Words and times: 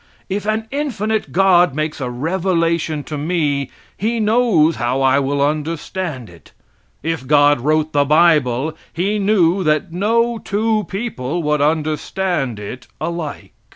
If 0.29 0.47
an 0.47 0.67
infinite 0.71 1.31
God 1.31 1.75
makes 1.75 2.01
a 2.01 2.09
revelation 2.09 3.03
to 3.03 3.19
me 3.19 3.69
He 3.95 4.19
knows 4.19 4.77
how 4.77 4.99
I 5.03 5.19
will 5.19 5.43
understand 5.43 6.27
it. 6.27 6.53
If 7.03 7.27
God 7.27 7.59
wrote 7.59 7.93
the 7.93 8.03
bible 8.05 8.75
he 8.91 9.19
knew 9.19 9.63
that 9.63 9.93
no 9.93 10.39
two 10.39 10.87
people 10.89 11.43
would 11.43 11.61
understand 11.61 12.57
it 12.57 12.87
alike. 12.99 13.53